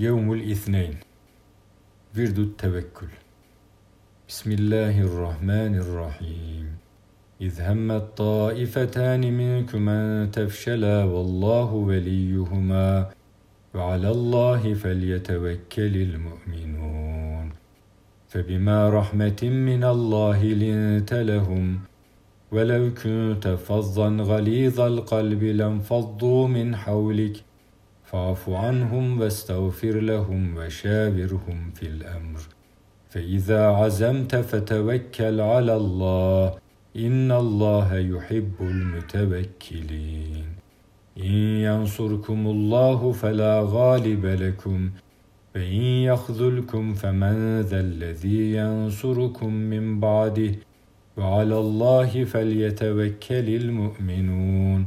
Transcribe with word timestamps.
يوم 0.00 0.32
الاثنين. 0.32 0.94
ورد 2.18 2.38
التوكل 2.38 3.06
بسم 4.28 4.52
الله 4.52 5.00
الرحمن 5.00 5.74
الرحيم. 5.74 6.66
إذ 7.40 7.60
هم 7.60 7.90
الطائفتان 7.90 9.32
منكم 9.32 9.88
أن 9.88 10.30
تفشلا 10.30 11.04
والله 11.04 11.72
وليهما. 11.72 13.10
وعلى 13.74 14.10
الله 14.10 14.74
فليتوكل 14.74 15.96
المؤمنون. 15.96 17.52
فبما 18.28 18.88
رحمة 18.88 19.42
من 19.42 19.84
الله 19.84 20.44
لنت 20.44 21.14
لهم. 21.14 21.80
ولو 22.52 22.94
كنت 22.94 23.48
فظا 23.48 24.08
غليظ 24.08 24.80
القلب 24.80 25.44
لانفضوا 25.44 26.48
من 26.48 26.76
حولك. 26.76 27.49
فاعف 28.10 28.50
عنهم 28.50 29.20
واستغفر 29.20 30.00
لهم 30.00 30.56
وشاورهم 30.56 31.70
في 31.74 31.86
الأمر 31.86 32.40
فإذا 33.10 33.66
عزمت 33.66 34.36
فتوكل 34.36 35.40
على 35.40 35.76
الله 35.76 36.54
إن 36.96 37.32
الله 37.32 37.98
يحب 37.98 38.52
المتوكلين 38.60 40.44
إن 41.18 41.34
ينصركم 41.68 42.46
الله 42.46 43.12
فلا 43.12 43.62
غالب 43.64 44.26
لكم 44.26 44.90
وإن 45.54 45.82
يخذلكم 46.10 46.94
فمن 46.94 47.60
ذا 47.60 47.80
الذي 47.80 48.52
ينصركم 48.54 49.54
من 49.54 50.00
بعده 50.00 50.52
وعلى 51.16 51.58
الله 51.58 52.24
فليتوكل 52.24 53.48
المؤمنون 53.62 54.86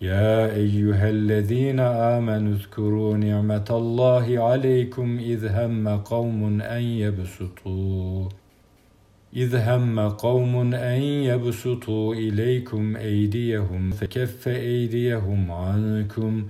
يا 0.00 0.54
أيها 0.54 1.10
الذين 1.10 1.80
آمنوا 1.80 2.52
اذكروا 2.52 3.16
نعمة 3.16 3.64
الله 3.70 4.38
عليكم 4.38 5.18
إذ 5.18 5.46
هم 5.46 5.88
قوم 5.88 6.60
أن 6.60 6.82
يبسطوا. 6.82 8.28
إذ 9.36 9.56
هم 9.56 10.00
قوم 10.08 10.74
أن 10.74 11.02
يبسطوا 11.02 12.14
إليكم 12.14 12.96
أيديهم 12.96 13.90
فكف 13.90 14.48
أيديهم 14.48 15.50
عنكم 15.50 16.46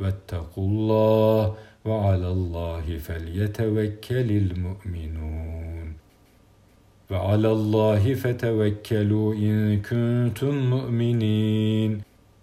واتقوا 0.00 0.68
الله 0.68 1.54
وعلى 1.84 2.28
الله 2.28 2.98
فليتوكل 2.98 4.30
المؤمنون. 4.30 5.92
وعلى 7.10 7.52
الله 7.52 8.14
فتوكلوا 8.14 9.34
إن 9.34 9.82
كنتم 9.82 10.70
مؤمنين. 10.70 12.07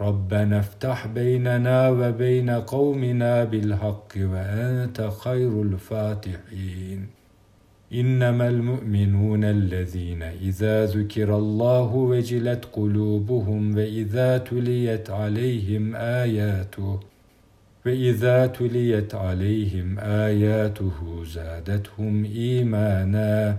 ربنا 0.00 0.58
افتح 0.58 1.06
بيننا 1.06 1.90
وبين 1.90 2.50
قومنا 2.50 3.44
بالحق 3.44 4.12
وأنت 4.16 5.10
خير 5.20 5.62
الفاتحين. 5.62 7.06
إنما 7.92 8.48
المؤمنون 8.48 9.44
الذين 9.44 10.22
إذا 10.22 10.86
ذكر 10.86 11.36
الله 11.36 11.94
وجلت 11.94 12.64
قلوبهم 12.72 13.76
وإذا 13.76 14.38
تليت 14.38 15.10
عليهم 15.10 15.96
آياته 15.96 17.00
وإذا 17.86 18.46
تليت 18.46 19.14
عليهم 19.14 19.98
آياته 19.98 21.24
زادتهم 21.24 22.24
إيمانا 22.24 23.58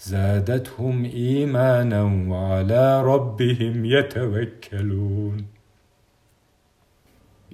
زادتهم 0.00 1.04
إيمانا 1.04 2.02
وعلى 2.28 3.02
ربهم 3.02 3.84
يتوكلون. 3.84 5.44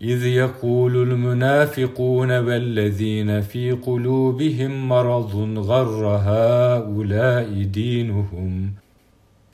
إذ 0.02 0.26
يقول 0.26 1.12
المنافقون 1.12 2.38
والذين 2.38 3.40
في 3.40 3.72
قلوبهم 3.72 4.88
مرض 4.88 5.58
غر 5.58 6.06
هؤلاء 6.06 7.62
دينهم 7.62 8.72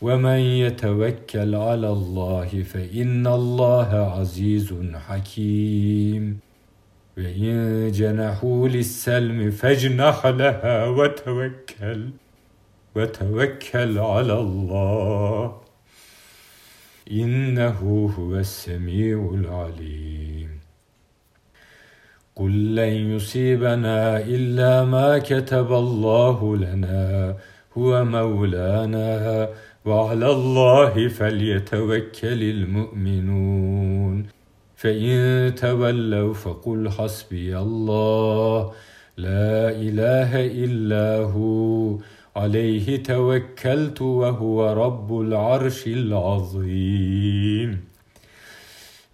ومن 0.03 0.39
يتوكل 0.39 1.55
على 1.55 1.89
الله 1.89 2.63
فإن 2.63 3.27
الله 3.27 3.89
عزيز 4.19 4.75
حكيم. 4.95 6.39
وإن 7.19 7.91
جنحوا 7.95 8.69
للسلم 8.69 9.51
فاجنح 9.51 10.27
لها 10.27 10.87
وتوكل 10.87 12.11
وتوكل 12.97 13.99
على 13.99 14.33
الله. 14.33 15.57
إنه 17.11 18.11
هو 18.19 18.37
السميع 18.37 19.31
العليم. 19.35 20.36
قل 22.37 22.75
لن 22.75 23.17
يصيبنا 23.17 24.21
إلا 24.21 24.85
ما 24.85 25.19
كتب 25.19 25.73
الله 25.73 26.57
لنا 26.57 27.37
هو 27.79 28.05
مولانا 28.05 29.49
وعلى 29.85 30.31
الله 30.31 31.09
فليتوكل 31.09 32.43
المؤمنون. 32.43 34.27
فإن 34.77 35.55
تولوا 35.55 36.35
فقل 36.35 36.91
حسبي 36.91 37.59
الله 37.59 38.73
لا 39.17 39.71
إله 39.71 40.47
إلا 40.65 41.25
هو 41.25 41.99
عليه 42.37 43.03
توكلت 43.03 44.03
وهو 44.03 44.73
رب 44.73 45.21
العرش 45.21 45.87
العظيم. 45.87 47.85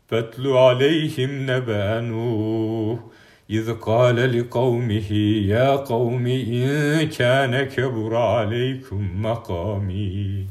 فاتل 0.09 0.47
عليهم 0.47 1.50
نبأ 1.50 2.00
نوح 2.00 3.12
إذ 3.53 3.73
قال 3.73 4.39
لقومه 4.39 5.13
يا 5.55 5.77
قوم 5.77 6.27
إن 6.27 7.09
كان 7.09 7.63
كبر 7.63 8.17
عليكم 8.17 9.23
مقامي. 9.23 10.47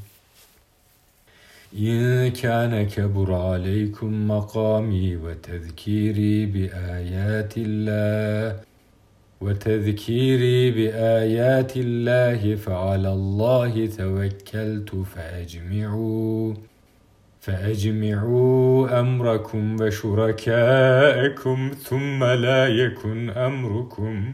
إن 1.80 2.28
كان 2.32 2.88
كبر 2.88 3.34
عليكم 3.34 4.28
مقامي 4.28 5.16
وتذكيري 5.16 6.46
بآيات 6.46 7.54
الله 7.58 8.60
وتذكيري 9.42 10.72
بآيات 10.72 11.74
الله 11.78 12.56
فعلى 12.56 13.14
الله 13.14 13.86
توكلت 13.86 14.96
فأجمعوا. 15.16 16.71
فأجمعوا 17.42 19.00
أمركم 19.00 19.82
وشركاءكم 19.82 21.72
ثم 21.84 22.24
لا 22.24 22.68
يكن 22.68 23.30
أمركم 23.30 24.34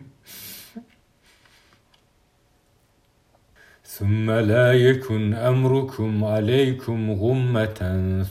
ثم 3.83 4.31
لا 4.31 4.73
يكن 4.73 5.33
أمركم 5.33 6.23
عليكم 6.23 7.11
غمة 7.11 7.79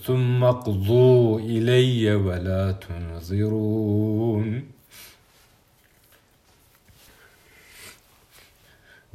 ثم 0.04 0.44
اقضوا 0.44 1.40
إلي 1.40 2.14
ولا 2.14 2.72
تنظرون 2.72 4.75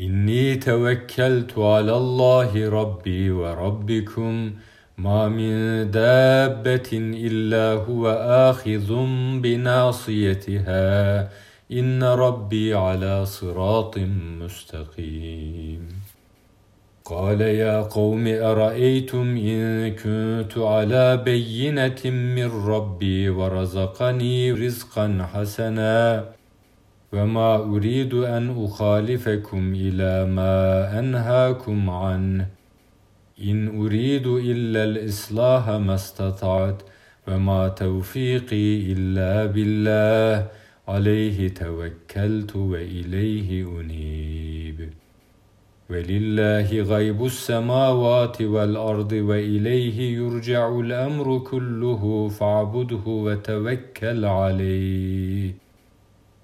إني 0.00 0.56
توكلت 0.56 1.58
على 1.58 1.96
الله 1.96 2.68
ربي 2.68 3.30
وربكم 3.30 4.52
ما 4.98 5.28
من 5.28 5.90
دابة 5.90 6.90
إلا 6.92 7.72
هو 7.72 8.08
آخذ 8.50 8.94
بناصيتها 9.40 11.28
إن 11.72 12.02
ربي 12.02 12.74
على 12.74 13.26
صراط 13.26 13.98
مستقيم 14.40 15.88
قال 17.04 17.40
يا 17.40 17.82
قوم 17.82 18.24
أرأيتم 18.26 19.36
إن 19.36 19.90
كنت 19.90 20.58
على 20.58 21.16
بينة 21.16 22.00
من 22.04 22.66
ربي 22.66 23.28
ورزقني 23.28 24.52
رزقا 24.52 25.28
حسنا 25.32 26.24
وما 27.12 27.56
أريد 27.56 28.14
أن 28.14 28.64
أخالفكم 28.64 29.74
إلى 29.74 30.30
ما 30.30 30.98
أنهاكم 30.98 31.90
عنه 31.90 32.46
إن 33.44 33.80
أريد 33.80 34.26
إلا 34.26 34.84
الإصلاح 34.84 35.68
ما 35.68 35.94
استطعت 35.94 36.82
وما 37.28 37.68
توفيقي 37.68 38.92
إلا 38.92 39.46
بالله. 39.46 40.48
عليه 40.88 41.48
توكلت 41.48 42.56
وإليه 42.56 43.80
أنيب. 43.80 44.90
ولله 45.90 46.82
غيب 46.82 47.24
السماوات 47.24 48.42
والأرض 48.42 49.12
وإليه 49.12 50.16
يرجع 50.16 50.80
الأمر 50.80 51.38
كله. 51.38 52.28
فاعبده 52.28 53.06
وتوكل 53.06 54.24
عليه. 54.24 55.69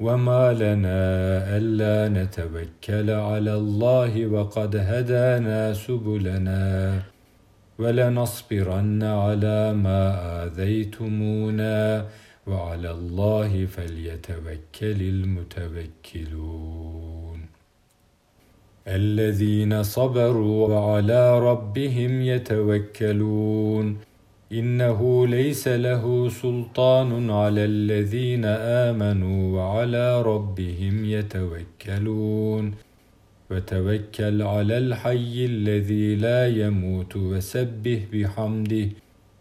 وما 0.00 0.52
لنا 0.52 0.98
ألا 1.56 2.08
نتوكل 2.08 3.10
على 3.10 3.54
الله 3.54 4.26
وقد 4.26 4.76
هدانا 4.76 5.74
سبلنا 5.74 7.02
ولنصبرن 7.78 9.02
على 9.02 9.72
ما 9.74 10.02
آذيتمونا 10.44 12.06
وعلى 12.46 12.90
الله 12.90 13.66
فليتوكل 13.66 15.00
المتوكلون 15.14 16.78
الذين 18.88 19.82
صبروا 19.82 20.68
وعلى 20.68 21.38
ربهم 21.38 22.22
يتوكلون 22.22 23.98
إنه 24.52 25.26
ليس 25.26 25.68
له 25.68 26.28
سلطان 26.28 27.30
على 27.30 27.64
الذين 27.64 28.44
آمنوا 28.44 29.56
وعلى 29.56 30.22
ربهم 30.22 31.04
يتوكلون. 31.04 32.74
وتوكل 33.50 34.42
على 34.42 34.78
الحي 34.78 35.44
الذي 35.44 36.16
لا 36.16 36.48
يموت 36.48 37.16
وسبه 37.16 38.02
بحمده 38.12 38.88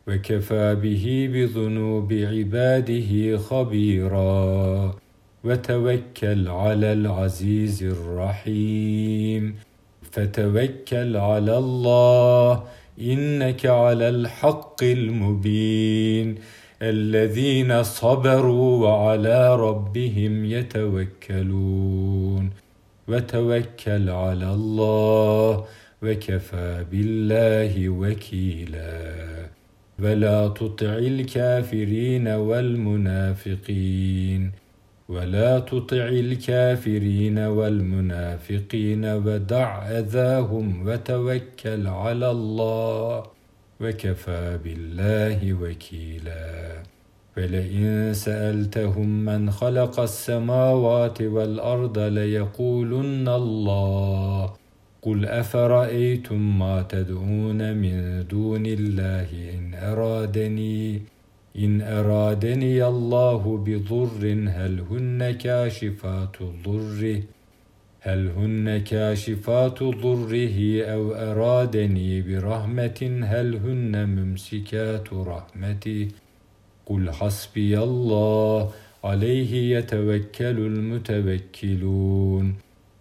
وكفى 0.07 0.75
به 0.75 1.29
بذنوب 1.33 2.13
عباده 2.13 3.37
خبيرا. 3.37 4.95
وتوكل 5.43 6.47
على 6.47 6.93
العزيز 6.93 7.83
الرحيم. 7.83 9.55
فتوكل 10.11 11.17
على 11.17 11.57
الله 11.57 12.63
إنك 13.01 13.65
على 13.65 14.09
الحق 14.09 14.83
المبين. 14.83 16.35
الذين 16.81 17.83
صبروا 17.83 18.87
وعلى 18.87 19.55
ربهم 19.55 20.45
يتوكلون. 20.45 22.49
وتوكل 23.07 24.09
على 24.09 24.53
الله 24.53 25.65
وكفى 26.03 26.85
بالله 26.91 27.89
وكيلا. 27.89 29.25
ولا 29.99 30.47
تطع 30.47 30.85
الكافرين 30.85 32.27
والمنافقين. 32.27 34.51
ولا 35.09 35.59
تطع 35.59 36.07
الكافرين 36.07 37.39
والمنافقين 37.39 39.05
ودع 39.05 39.89
أذاهم 39.99 40.87
وتوكل 40.87 41.87
على 41.87 42.31
الله 42.31 43.23
وكفى 43.81 44.59
بالله 44.63 45.53
وكيلا. 45.53 46.83
ولئن 47.37 48.13
سألتهم 48.13 49.25
من 49.25 49.51
خلق 49.51 49.99
السماوات 49.99 51.21
والأرض 51.21 51.99
ليقولن 51.99 53.27
الله. 53.27 54.53
قل 55.01 55.25
أفرأيتم 55.25 56.59
ما 56.59 56.81
تدعون 56.81 57.77
من 57.77 58.27
دون 58.27 58.65
الله 58.65 59.29
إن 59.53 59.73
أرادني 59.73 61.01
إن 61.58 61.80
أرادني 61.82 62.86
الله 62.86 63.56
بضر 63.66 64.48
هل 64.48 64.80
هن 64.90 65.30
كاشفات 65.30 66.36
ضره 66.64 67.22
هل 68.00 68.28
هن 68.28 68.78
كاشفات 68.78 69.82
ضره 69.82 70.82
أو 70.82 71.14
أرادني 71.14 72.22
برحمة 72.22 73.20
هل 73.24 73.56
هن 73.56 74.08
ممسكات 74.08 75.12
رحمته 75.12 76.08
قل 76.86 77.10
حسبي 77.10 77.78
الله 77.78 78.70
عليه 79.04 79.76
يتوكل 79.76 80.58
المتوكلون 80.70 82.54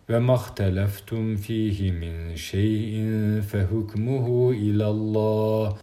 وما 0.10 0.34
اختلفتم 0.34 1.36
فيه 1.36 1.92
من 1.92 2.36
شيء 2.36 2.96
فحكمه 3.42 4.52
الى 4.52 4.88
الله 4.88 5.78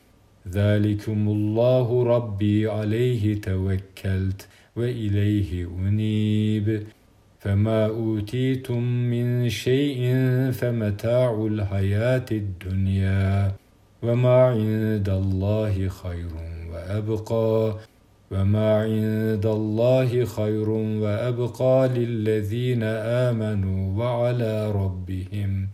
ذلكم 0.52 1.28
الله 1.28 2.04
ربي 2.04 2.68
عليه 2.68 3.42
توكلت 3.42 4.48
واليه 4.76 5.68
انيب 5.80 6.84
فما 7.40 7.86
اوتيتم 7.86 8.84
من 8.84 9.50
شيء 9.50 10.02
فمتاع 10.52 11.48
الحياة 11.52 12.26
الدنيا 12.32 13.52
وما 14.04 14.44
عند 14.44 15.10
الله 15.10 15.88
خير 15.88 16.34
وأبقى 16.72 17.78
وما 18.32 18.76
عند 18.82 19.46
الله 19.46 20.26
خير 20.26 20.70
وأبقى 20.70 21.88
للذين 21.88 22.84
آمنوا 22.84 24.04
وعلى 24.04 24.72
ربهم 24.72 25.68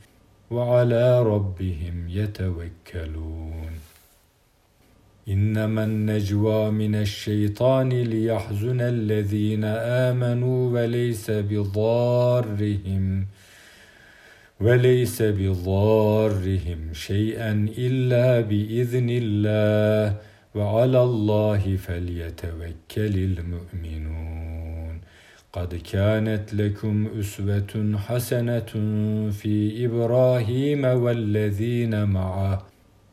وعلى 0.51 1.23
ربهم 1.23 2.09
يتوكلون 2.09 3.68
إنما 5.29 5.83
النجوى 5.83 6.71
من 6.71 6.95
الشيطان 6.95 7.89
ليحزن 7.89 8.81
الذين 8.81 9.63
آمنوا 10.09 10.71
وليس 10.71 11.31
بضارهم 11.31 13.25
وليس 14.61 15.21
بضارهم 15.21 16.93
شيئا 16.93 17.67
إلا 17.77 18.41
بإذن 18.41 19.09
الله 19.09 20.17
وعلى 20.55 21.03
الله 21.03 21.75
فليتوكل 21.75 23.15
المؤمنون. 23.37 25.01
قد 25.53 25.75
كانت 25.75 26.53
لكم 26.53 27.07
أسوة 27.19 27.97
حسنة 27.97 28.71
في 29.31 29.85
إبراهيم 29.85 30.85
والذين 30.85 32.03
معه 32.03 32.68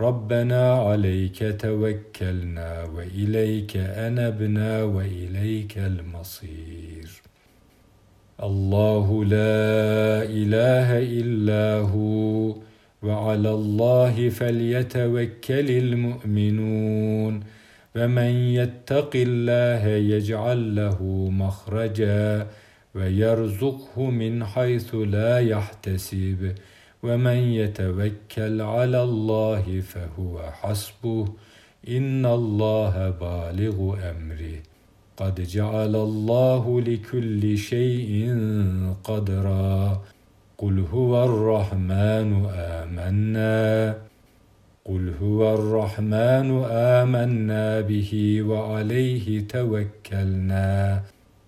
ربنا 0.00 0.72
عليك 0.72 1.56
توكلنا 1.60 2.84
وإليك 2.84 3.76
أنبنا 3.76 4.82
وإليك 4.82 5.78
المصير. 5.78 7.22
الله 8.42 9.24
لا 9.24 10.22
إله 10.22 10.98
إلا 10.98 11.80
هو 11.80 12.56
وعلى 13.02 13.50
الله 13.50 14.28
فليتوكل 14.28 15.70
المؤمنون. 15.70 17.40
ومن 17.96 18.32
يتق 18.60 19.10
الله 19.14 19.86
يجعل 19.88 20.76
له 20.76 21.02
مخرجا 21.32 22.46
ويرزقه 22.94 24.10
من 24.10 24.44
حيث 24.44 24.94
لا 24.94 25.40
يحتسب. 25.40 26.54
ومن 27.06 27.36
يتوكل 27.36 28.60
على 28.60 29.02
الله 29.02 29.80
فهو 29.80 30.50
حسبه. 30.50 31.28
إن 31.88 32.26
الله 32.26 33.10
بالغ 33.10 33.94
أمره. 34.10 34.62
قد 35.16 35.40
جعل 35.40 35.96
الله 35.96 36.80
لكل 36.80 37.58
شيء 37.58 38.38
قدرا. 39.04 40.02
قل 40.58 40.84
هو 40.92 41.24
الرحمن 41.24 42.46
آمنا. 42.54 43.94
قل 44.84 45.12
هو 45.22 45.54
الرحمن 45.54 46.64
آمنا 46.70 47.80
به 47.80 48.42
وعليه 48.42 49.48
توكلنا. 49.48 51.02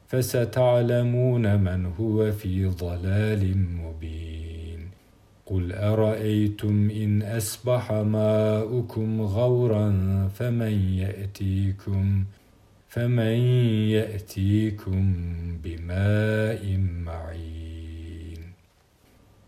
فستعلمون 0.09 1.61
من 1.61 1.87
هو 2.01 2.33
في 2.33 2.67
ضلال 2.67 3.59
مبين. 3.59 4.28
قل 5.51 5.73
أرأيتم 5.73 6.91
إن 6.91 7.23
أصبح 7.23 7.93
ماؤكم 7.93 9.23
غورا 9.23 9.91
فمن 10.35 10.93
يأتيكم 10.99 12.25
فمن 12.89 13.39
يأتيكم 13.97 15.15
بماء 15.65 16.77
معين 17.05 17.68